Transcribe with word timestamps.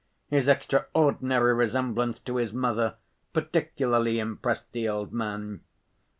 His 0.29 0.47
extraordinary 0.47 1.53
resemblance 1.53 2.17
to 2.21 2.37
his 2.37 2.53
mother 2.53 2.95
particularly 3.33 4.17
impressed 4.17 4.71
the 4.71 4.89
old 4.89 5.13
man. 5.13 5.61